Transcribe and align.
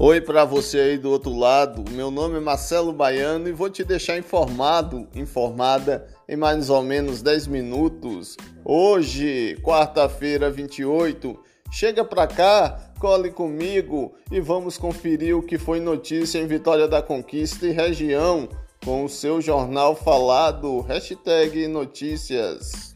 Oi 0.00 0.20
para 0.20 0.44
você 0.44 0.78
aí 0.80 0.98
do 0.98 1.08
outro 1.08 1.32
lado. 1.38 1.88
Meu 1.92 2.10
nome 2.10 2.36
é 2.36 2.40
Marcelo 2.40 2.92
Baiano 2.92 3.48
e 3.48 3.52
vou 3.52 3.70
te 3.70 3.84
deixar 3.84 4.18
informado, 4.18 5.06
informada 5.14 6.08
em 6.28 6.36
mais 6.36 6.68
ou 6.68 6.82
menos 6.82 7.22
10 7.22 7.46
minutos. 7.46 8.36
Hoje, 8.64 9.56
quarta-feira, 9.62 10.50
28, 10.50 11.38
chega 11.70 12.04
para 12.04 12.26
cá, 12.26 12.92
cole 12.98 13.30
comigo 13.30 14.12
e 14.32 14.40
vamos 14.40 14.76
conferir 14.76 15.36
o 15.36 15.42
que 15.42 15.58
foi 15.58 15.78
notícia 15.78 16.40
em 16.40 16.46
Vitória 16.48 16.88
da 16.88 17.00
Conquista 17.00 17.64
e 17.64 17.70
região 17.70 18.48
com 18.84 19.04
o 19.04 19.08
seu 19.08 19.40
jornal 19.40 19.94
falado. 19.94 20.80
Hashtag 20.80 21.68
notícias. 21.68 22.93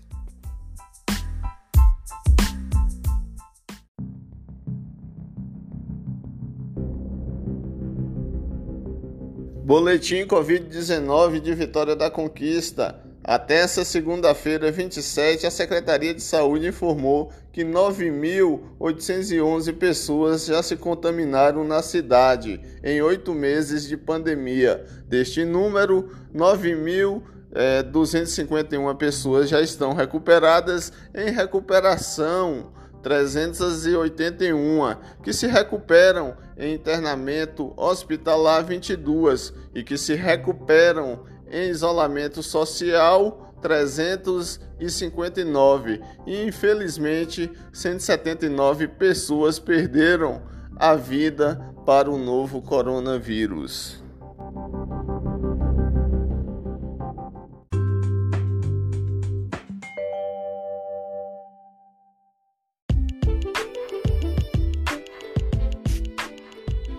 Boletim 9.68 10.27
Covid-19 10.27 11.38
de 11.40 11.54
Vitória 11.54 11.95
da 11.95 12.10
Conquista. 12.10 12.98
Até 13.22 13.56
essa 13.56 13.84
segunda-feira, 13.84 14.72
27, 14.72 15.46
a 15.46 15.50
Secretaria 15.50 16.14
de 16.14 16.22
Saúde 16.22 16.68
informou 16.68 17.30
que 17.52 17.66
9.811 17.66 19.77
pessoas 19.77 20.46
já 20.46 20.62
se 20.62 20.74
contaminaram 20.74 21.64
na 21.64 21.82
cidade 21.82 22.58
em 22.82 23.02
oito 23.02 23.34
meses 23.34 23.86
de 23.86 23.94
pandemia. 23.94 24.86
Deste 25.06 25.44
número, 25.44 26.08
9.251 26.34 28.96
pessoas 28.96 29.50
já 29.50 29.60
estão 29.60 29.92
recuperadas 29.92 30.91
em 31.14 31.30
recuperação 31.30 32.72
381, 33.02 34.97
que 35.22 35.33
se 35.33 35.47
recuperam 35.47 36.36
em 36.56 36.75
internamento 36.75 37.72
hospitalar 37.77 38.64
22 38.64 39.55
e 39.75 39.83
que 39.83 39.97
se 39.97 40.14
recuperam 40.14 41.25
em 41.50 41.70
isolamento 41.70 42.42
social 42.42 43.55
359 43.61 46.00
e 46.27 46.45
infelizmente 46.45 47.50
179 47.72 48.89
pessoas 48.89 49.59
perderam 49.59 50.42
a 50.77 50.94
vida 50.94 51.59
para 51.84 52.09
o 52.11 52.19
novo 52.19 52.62
coronavírus. 52.62 53.97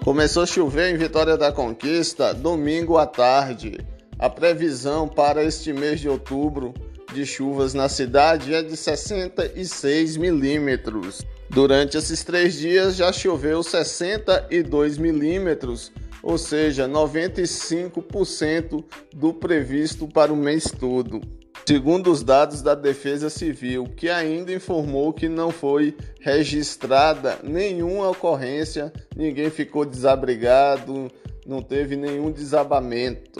Começou 0.09 0.41
a 0.41 0.45
chover 0.47 0.91
em 0.91 0.97
Vitória 0.97 1.37
da 1.37 1.51
Conquista 1.51 2.33
domingo 2.33 2.97
à 2.97 3.05
tarde. 3.05 3.77
A 4.17 4.27
previsão 4.27 5.07
para 5.07 5.43
este 5.43 5.71
mês 5.71 5.99
de 5.99 6.09
outubro 6.09 6.73
de 7.13 7.23
chuvas 7.27 7.75
na 7.75 7.87
cidade 7.87 8.51
é 8.51 8.63
de 8.63 8.75
66 8.75 10.17
milímetros. 10.17 11.23
Durante 11.47 11.95
esses 11.95 12.23
três 12.23 12.55
dias 12.55 12.95
já 12.95 13.13
choveu 13.13 13.61
62 13.61 14.97
milímetros, 14.97 15.91
ou 16.23 16.39
seja, 16.39 16.89
95% 16.89 18.83
do 19.13 19.31
previsto 19.31 20.07
para 20.07 20.33
o 20.33 20.35
mês 20.35 20.71
todo 20.71 21.21
segundo 21.69 22.11
os 22.11 22.23
dados 22.23 22.63
da 22.63 22.73
Defesa 22.73 23.29
Civil, 23.29 23.83
que 23.95 24.09
ainda 24.09 24.51
informou 24.51 25.13
que 25.13 25.29
não 25.29 25.51
foi 25.51 25.95
registrada 26.19 27.37
nenhuma 27.43 28.09
ocorrência, 28.09 28.91
ninguém 29.15 29.51
ficou 29.51 29.85
desabrigado, 29.85 31.11
não 31.45 31.61
teve 31.61 31.95
nenhum 31.95 32.31
desabamento. 32.31 33.39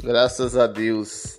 Graças 0.00 0.56
a 0.56 0.68
Deus. 0.68 1.36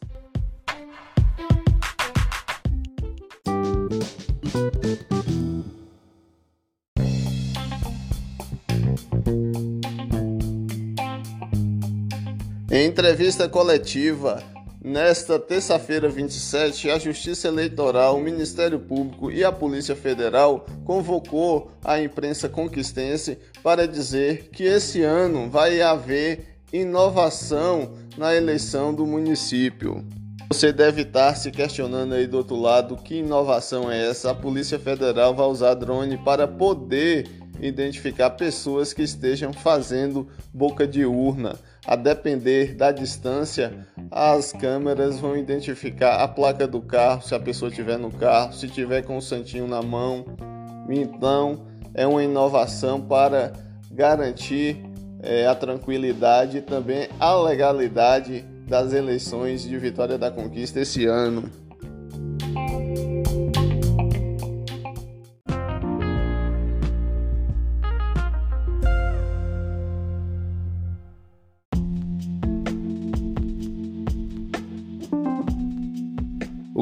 Em 12.69 12.87
entrevista 12.87 13.47
coletiva, 13.47 14.43
Nesta 14.87 15.39
terça-feira, 15.39 16.07
27, 16.07 16.91
a 16.91 16.99
Justiça 16.99 17.47
Eleitoral, 17.47 18.17
o 18.17 18.21
Ministério 18.21 18.79
Público 18.79 19.31
e 19.31 19.43
a 19.43 19.51
Polícia 19.51 19.95
Federal 19.95 20.63
convocou 20.85 21.71
a 21.83 21.99
imprensa 21.99 22.47
conquistense 22.47 23.39
para 23.63 23.87
dizer 23.87 24.49
que 24.51 24.61
esse 24.61 25.01
ano 25.01 25.49
vai 25.49 25.81
haver 25.81 26.59
inovação 26.71 27.93
na 28.15 28.35
eleição 28.35 28.93
do 28.93 29.07
município. 29.07 30.05
Você 30.49 30.71
deve 30.71 31.01
estar 31.01 31.33
se 31.33 31.49
questionando 31.49 32.13
aí 32.13 32.27
do 32.27 32.37
outro 32.37 32.55
lado 32.55 32.95
que 32.95 33.15
inovação 33.15 33.91
é 33.91 34.07
essa? 34.07 34.29
A 34.29 34.35
Polícia 34.35 34.77
Federal 34.77 35.33
vai 35.33 35.47
usar 35.47 35.73
drone 35.73 36.19
para 36.19 36.47
poder 36.47 37.27
identificar 37.59 38.31
pessoas 38.31 38.93
que 38.93 39.03
estejam 39.03 39.53
fazendo 39.53 40.27
boca 40.53 40.87
de 40.87 41.05
urna. 41.05 41.55
A 41.85 41.95
depender 41.95 42.73
da 42.73 42.91
distância, 42.91 43.85
as 44.09 44.51
câmeras 44.51 45.19
vão 45.19 45.37
identificar 45.37 46.23
a 46.23 46.27
placa 46.27 46.67
do 46.67 46.81
carro, 46.81 47.21
se 47.21 47.35
a 47.35 47.39
pessoa 47.39 47.69
estiver 47.69 47.97
no 47.97 48.11
carro, 48.11 48.53
se 48.53 48.67
tiver 48.67 49.03
com 49.03 49.17
o 49.17 49.21
santinho 49.21 49.67
na 49.67 49.81
mão. 49.81 50.25
Então, 50.89 51.65
é 51.93 52.05
uma 52.05 52.23
inovação 52.23 52.99
para 52.99 53.53
garantir 53.91 54.77
é, 55.21 55.47
a 55.47 55.55
tranquilidade 55.55 56.57
e 56.57 56.61
também 56.61 57.07
a 57.19 57.35
legalidade 57.35 58.43
das 58.67 58.93
eleições 58.93 59.63
de 59.63 59.77
Vitória 59.77 60.17
da 60.17 60.31
Conquista 60.31 60.79
esse 60.79 61.05
ano. 61.05 61.49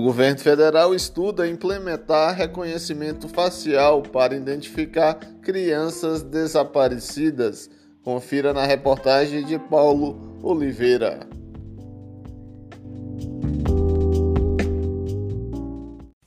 Governo 0.04 0.40
federal 0.40 0.94
estuda 0.94 1.48
implementar 1.48 2.36
reconhecimento 2.36 3.30
facial 3.30 4.02
para 4.02 4.36
identificar 4.36 5.16
crianças 5.42 6.22
desaparecidas. 6.22 7.70
Confira 8.04 8.52
na 8.52 8.66
reportagem 8.66 9.46
de 9.46 9.58
Paulo 9.58 10.38
Oliveira. 10.44 11.22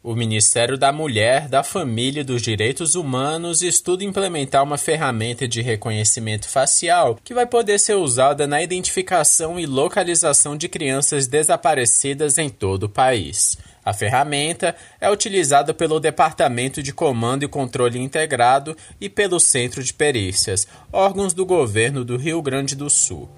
O 0.06 0.15
Ministério 0.15 0.78
da 0.78 0.93
Mulher, 0.93 1.49
da 1.49 1.65
Família 1.65 2.21
e 2.21 2.25
dos 2.25 2.41
Direitos 2.41 2.94
Humanos 2.94 3.61
estuda 3.61 4.05
implementar 4.05 4.62
uma 4.62 4.78
ferramenta 4.78 5.49
de 5.49 5.61
reconhecimento 5.61 6.49
facial 6.49 7.19
que 7.25 7.34
vai 7.34 7.44
poder 7.44 7.81
ser 7.81 7.94
usada 7.94 8.47
na 8.47 8.62
identificação 8.62 9.59
e 9.59 9.66
localização 9.66 10.56
de 10.56 10.69
crianças 10.69 11.27
desaparecidas 11.27 12.39
em 12.39 12.49
todo 12.49 12.84
o 12.84 12.89
país. 12.89 13.59
A 13.84 13.93
ferramenta 13.93 14.77
é 15.00 15.11
utilizada 15.11 15.75
pelo 15.75 15.99
Departamento 15.99 16.84
de 16.84 16.93
Comando 16.93 17.43
e 17.43 17.49
Controle 17.49 17.99
Integrado 17.99 18.77
e 19.00 19.09
pelo 19.09 19.41
Centro 19.41 19.83
de 19.83 19.93
Perícias, 19.93 20.69
órgãos 20.93 21.34
do 21.34 21.45
governo 21.45 22.05
do 22.05 22.16
Rio 22.16 22.41
Grande 22.41 22.77
do 22.77 22.89
Sul. 22.89 23.28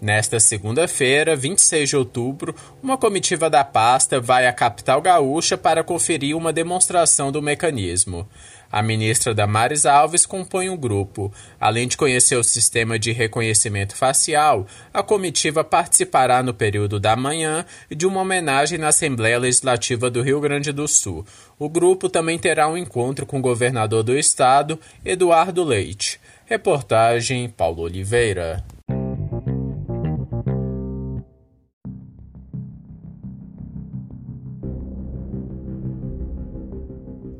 Nesta 0.00 0.38
segunda-feira, 0.38 1.34
26 1.34 1.88
de 1.88 1.96
outubro, 1.96 2.54
uma 2.82 2.98
comitiva 2.98 3.48
da 3.48 3.64
pasta 3.64 4.20
vai 4.20 4.46
à 4.46 4.52
capital 4.52 5.00
gaúcha 5.00 5.56
para 5.56 5.82
conferir 5.82 6.36
uma 6.36 6.52
demonstração 6.52 7.32
do 7.32 7.40
mecanismo. 7.40 8.28
A 8.70 8.82
ministra 8.82 9.34
Damares 9.34 9.86
Alves 9.86 10.26
compõe 10.26 10.68
o 10.68 10.74
um 10.74 10.76
grupo. 10.76 11.32
Além 11.58 11.88
de 11.88 11.96
conhecer 11.96 12.36
o 12.36 12.44
sistema 12.44 12.98
de 12.98 13.10
reconhecimento 13.10 13.96
facial, 13.96 14.66
a 14.92 15.02
comitiva 15.02 15.64
participará 15.64 16.42
no 16.42 16.52
período 16.52 17.00
da 17.00 17.16
manhã 17.16 17.64
de 17.88 18.06
uma 18.06 18.20
homenagem 18.20 18.78
na 18.78 18.88
Assembleia 18.88 19.38
Legislativa 19.38 20.10
do 20.10 20.20
Rio 20.20 20.40
Grande 20.40 20.72
do 20.72 20.86
Sul. 20.86 21.24
O 21.58 21.70
grupo 21.70 22.10
também 22.10 22.38
terá 22.38 22.68
um 22.68 22.76
encontro 22.76 23.24
com 23.24 23.38
o 23.38 23.42
governador 23.42 24.02
do 24.02 24.14
estado, 24.14 24.78
Eduardo 25.02 25.64
Leite. 25.64 26.20
Reportagem 26.44 27.48
Paulo 27.48 27.82
Oliveira. 27.82 28.62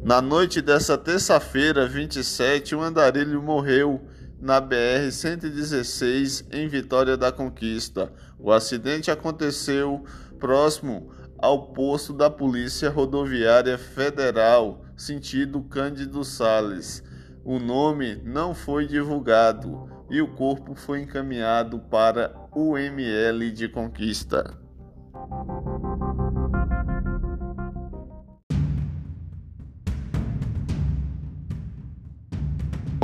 Na 0.06 0.22
noite 0.22 0.62
dessa 0.62 0.96
terça-feira, 0.96 1.84
27, 1.84 2.76
um 2.76 2.80
andarilho 2.80 3.42
morreu 3.42 4.00
na 4.40 4.62
BR-116 4.62 6.46
em 6.52 6.68
Vitória 6.68 7.16
da 7.16 7.32
Conquista. 7.32 8.12
O 8.38 8.52
acidente 8.52 9.10
aconteceu 9.10 10.04
próximo 10.38 11.10
ao 11.36 11.72
posto 11.72 12.12
da 12.12 12.30
Polícia 12.30 12.88
Rodoviária 12.88 13.76
Federal, 13.76 14.84
sentido 14.96 15.60
Cândido 15.62 16.22
Sales. 16.22 17.02
O 17.44 17.58
nome 17.58 18.14
não 18.24 18.54
foi 18.54 18.86
divulgado. 18.86 19.90
e 20.08 20.22
o 20.22 20.28
corpo 20.36 20.76
foi 20.76 21.00
encaminhado 21.00 21.80
para 21.80 22.32
o 22.54 22.78
ML 22.78 23.50
de 23.50 23.68
Conquista. 23.68 24.65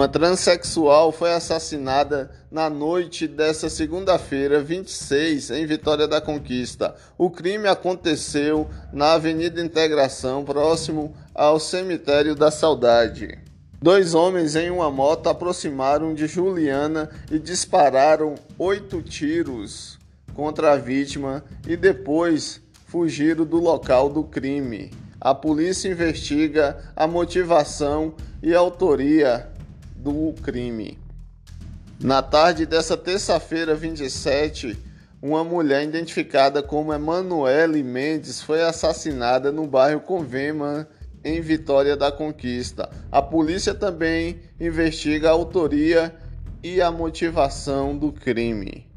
Uma 0.03 0.09
transexual 0.09 1.13
foi 1.13 1.33
assassinada 1.33 2.29
na 2.51 2.69
noite 2.69 3.29
dessa 3.29 3.71
segunda-feira, 3.71 4.61
26, 4.61 5.53
em 5.53 5.65
Vitória 5.65 6.09
da 6.09 6.21
Conquista. 6.21 6.97
O 7.17 7.31
crime 7.31 7.69
aconteceu 7.69 8.69
na 8.93 9.13
Avenida 9.13 9.63
Integração, 9.63 10.45
próximo 10.45 11.15
ao 11.33 11.61
Cemitério 11.61 12.35
da 12.35 12.51
Saudade. 12.51 13.39
Dois 13.81 14.13
homens 14.13 14.57
em 14.57 14.71
uma 14.71 14.91
moto 14.91 15.29
aproximaram 15.29 16.15
de 16.15 16.27
Juliana 16.27 17.09
e 17.31 17.39
dispararam 17.39 18.35
oito 18.59 19.01
tiros 19.03 20.01
contra 20.35 20.73
a 20.73 20.77
vítima 20.77 21.45
e 21.65 21.77
depois 21.77 22.61
fugiram 22.89 23.45
do 23.45 23.59
local 23.59 24.11
do 24.11 24.25
crime. 24.25 24.91
A 25.21 25.33
polícia 25.33 25.89
investiga 25.89 26.77
a 26.97 27.07
motivação 27.07 28.13
e 28.43 28.53
autoria 28.53 29.52
do 30.03 30.35
crime. 30.43 30.99
Na 32.01 32.21
tarde 32.21 32.67
dessa 32.67 32.97
terça-feira, 32.97 33.77
27, 33.77 34.77
uma 35.23 35.45
mulher 35.45 35.85
identificada 35.85 36.61
como 36.61 36.93
Emanuele 36.93 37.81
Mendes 37.85 38.43
foi 38.43 38.61
assassinada 38.63 39.53
no 39.53 39.69
bairro 39.69 40.01
Convema, 40.01 40.89
em 41.25 41.41
Vitória 41.41 41.97
da 41.97 42.11
Conquista. 42.11 42.91
A 43.13 43.23
polícia 43.23 43.73
também 43.73 44.41
investiga 44.59 45.29
a 45.29 45.33
autoria 45.33 46.13
e 46.61 46.83
a 46.83 46.91
motivação 46.91 47.97
do 47.97 48.11
crime. 48.13 48.92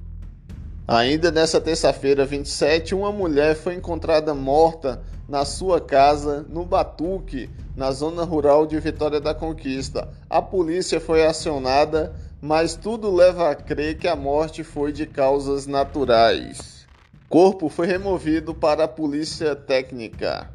Ainda 0.88 1.32
nessa 1.32 1.60
terça-feira, 1.60 2.28
27, 2.28 2.94
uma 2.94 3.12
mulher 3.12 3.56
foi 3.56 3.74
encontrada 3.74 4.36
morta 4.36 5.02
na 5.28 5.44
sua 5.44 5.82
casa 5.82 6.46
no 6.48 6.64
Batuque, 6.64 7.50
na 7.76 7.92
zona 7.92 8.24
rural 8.24 8.68
de 8.68 8.80
Vitória 8.80 9.20
da 9.20 9.34
Conquista. 9.34 10.08
A 10.30 10.44
polícia 10.44 11.00
foi 11.00 11.26
acionada, 11.26 12.14
mas 12.40 12.76
tudo 12.76 13.12
leva 13.12 13.50
a 13.50 13.56
crer 13.56 13.98
que 13.98 14.08
a 14.08 14.16
morte 14.16 14.64
foi 14.64 14.92
de 14.92 15.08
causas 15.08 15.66
naturais. 15.66 16.86
Corpo 17.28 17.68
foi 17.68 17.88
removido 17.88 18.54
para 18.54 18.84
a 18.84 18.88
polícia 18.88 19.56
técnica. 19.56 20.48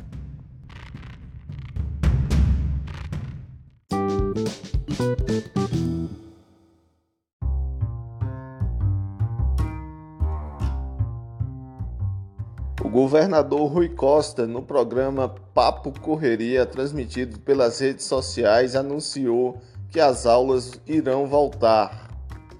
Governador 12.91 13.71
Rui 13.71 13.89
Costa, 13.89 14.49
no 14.49 14.63
programa 14.63 15.33
Papo 15.55 15.93
Correria, 16.01 16.67
transmitido 16.67 17.39
pelas 17.39 17.79
redes 17.79 18.05
sociais, 18.05 18.75
anunciou 18.75 19.59
que 19.93 20.01
as 20.01 20.27
aulas 20.27 20.73
irão 20.89 21.25
voltar. 21.25 22.11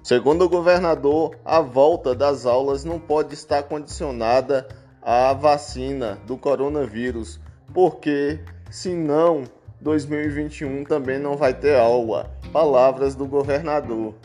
Segundo 0.01 0.45
o 0.45 0.49
governador, 0.49 1.35
a 1.43 1.59
volta 1.59 2.15
das 2.15 2.45
aulas 2.45 2.85
não 2.85 2.97
pode 2.97 3.33
estar 3.33 3.63
condicionada 3.63 4.69
à 5.01 5.33
vacina 5.33 6.17
do 6.25 6.37
coronavírus, 6.37 7.37
porque 7.73 8.39
senão 8.69 9.43
2021 9.81 10.85
também 10.85 11.19
não 11.19 11.35
vai 11.35 11.53
ter 11.53 11.77
aula. 11.77 12.31
Palavras 12.53 13.15
do 13.15 13.27
governador. 13.27 14.15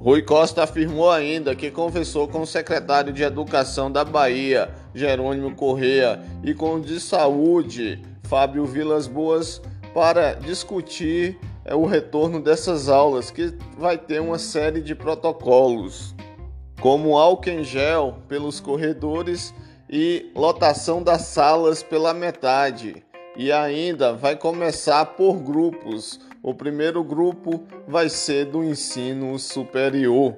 Rui 0.00 0.22
Costa 0.22 0.62
afirmou 0.62 1.10
ainda 1.10 1.56
que 1.56 1.72
conversou 1.72 2.28
com 2.28 2.42
o 2.42 2.46
secretário 2.46 3.12
de 3.12 3.24
Educação 3.24 3.90
da 3.90 4.04
Bahia, 4.04 4.72
Jerônimo 4.94 5.56
Correa, 5.56 6.22
e 6.44 6.54
com 6.54 6.76
o 6.76 6.80
de 6.80 7.00
Saúde, 7.00 8.00
Fábio 8.22 8.64
Vilas 8.64 9.08
Boas, 9.08 9.60
para 9.92 10.34
discutir 10.34 11.36
é, 11.64 11.74
o 11.74 11.84
retorno 11.84 12.40
dessas 12.40 12.88
aulas, 12.88 13.32
que 13.32 13.52
vai 13.76 13.98
ter 13.98 14.20
uma 14.20 14.38
série 14.38 14.80
de 14.80 14.94
protocolos, 14.94 16.14
como 16.80 17.18
álcool 17.18 17.50
em 17.50 17.64
gel 17.64 18.18
pelos 18.28 18.60
corredores 18.60 19.52
e 19.90 20.30
lotação 20.32 21.02
das 21.02 21.22
salas 21.22 21.82
pela 21.82 22.14
metade. 22.14 23.02
E 23.38 23.52
ainda 23.52 24.12
vai 24.12 24.34
começar 24.34 25.06
por 25.06 25.38
grupos 25.38 26.18
o 26.42 26.54
primeiro 26.54 27.04
grupo 27.04 27.62
vai 27.86 28.08
ser 28.08 28.46
do 28.46 28.64
ensino 28.64 29.38
superior. 29.38 30.36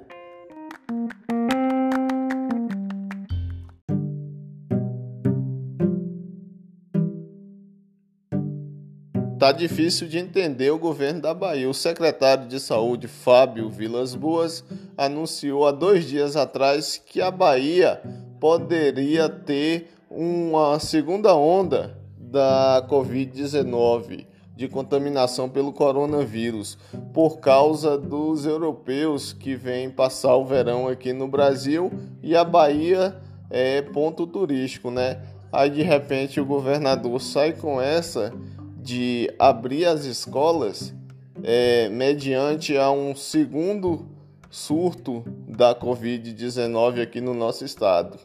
Tá 9.38 9.52
difícil 9.52 10.06
de 10.06 10.18
entender 10.18 10.70
o 10.70 10.78
governo 10.78 11.22
da 11.22 11.32
Bahia. 11.32 11.68
O 11.68 11.72
secretário 11.72 12.46
de 12.46 12.60
Saúde, 12.60 13.08
Fábio 13.08 13.70
Vilas 13.70 14.14
Boas, 14.14 14.62
anunciou 14.98 15.66
há 15.66 15.72
dois 15.72 16.04
dias 16.04 16.36
atrás 16.36 17.02
que 17.06 17.22
a 17.22 17.30
Bahia 17.30 18.02
poderia 18.38 19.28
ter 19.28 19.88
uma 20.10 20.78
segunda 20.78 21.34
onda 21.34 21.99
da 22.30 22.86
Covid-19 22.88 24.26
de 24.54 24.68
contaminação 24.68 25.48
pelo 25.48 25.72
coronavírus 25.72 26.76
por 27.14 27.40
causa 27.40 27.96
dos 27.96 28.44
europeus 28.44 29.32
que 29.32 29.54
vêm 29.54 29.90
passar 29.90 30.36
o 30.36 30.44
verão 30.44 30.86
aqui 30.86 31.12
no 31.12 31.26
Brasil 31.26 31.90
e 32.22 32.36
a 32.36 32.44
Bahia 32.44 33.16
é 33.48 33.80
ponto 33.82 34.26
turístico, 34.26 34.90
né? 34.90 35.22
Aí 35.50 35.70
de 35.70 35.82
repente 35.82 36.40
o 36.40 36.44
governador 36.44 37.20
sai 37.20 37.52
com 37.52 37.80
essa 37.80 38.32
de 38.76 39.32
abrir 39.38 39.86
as 39.86 40.04
escolas 40.04 40.94
é, 41.42 41.88
mediante 41.88 42.76
a 42.76 42.90
um 42.90 43.16
segundo 43.16 44.06
surto 44.50 45.24
da 45.48 45.74
Covid-19 45.74 47.02
aqui 47.02 47.20
no 47.20 47.32
nosso 47.32 47.64
estado. 47.64 48.18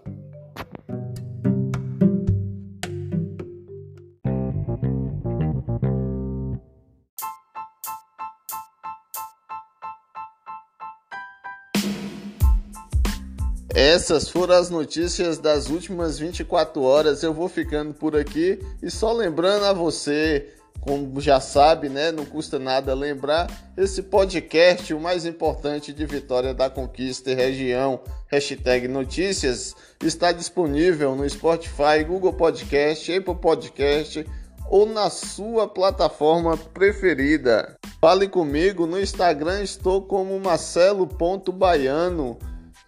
Essas 13.96 14.28
foram 14.28 14.56
as 14.56 14.70
notícias 14.70 15.38
das 15.38 15.70
últimas 15.70 16.20
24 16.20 16.82
horas. 16.82 17.24
Eu 17.24 17.34
vou 17.34 17.48
ficando 17.48 17.94
por 17.94 18.14
aqui 18.14 18.60
e 18.84 18.92
só 18.92 19.14
lembrando 19.14 19.64
a 19.64 19.72
você, 19.72 20.50
como 20.82 21.22
já 21.22 21.40
sabe, 21.40 21.88
né, 21.88 22.12
não 22.12 22.26
custa 22.26 22.60
nada 22.60 22.94
lembrar, 22.94 23.50
esse 23.78 24.04
podcast, 24.04 24.94
o 24.94 25.00
mais 25.00 25.26
importante 25.26 25.94
de 25.94 26.06
Vitória 26.06 26.54
da 26.54 26.70
Conquista 26.70 27.32
e 27.32 27.36
região, 27.36 28.02
hashtag 28.28 28.90
notícias, 28.90 29.74
está 30.04 30.34
disponível 30.34 31.16
no 31.16 31.30
Spotify, 31.30 32.04
Google 32.06 32.34
Podcast, 32.34 33.14
Apple 33.14 33.36
Podcast 33.36 34.26
ou 34.70 34.86
na 34.86 35.10
sua 35.10 35.70
plataforma 35.70 36.58
preferida. 36.58 37.78
Fale 38.02 38.28
comigo 38.28 38.86
no 38.86 39.00
Instagram, 39.00 39.64
estou 39.64 40.02
como 40.02 40.38
marcelo.baiano. 40.38 42.38